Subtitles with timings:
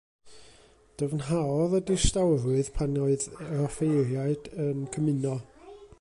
[1.01, 5.37] Dyfnhaodd y distawrwydd pan oedd yr offeiriad yn cymuno.